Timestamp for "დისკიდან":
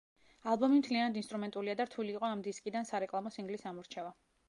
2.51-2.91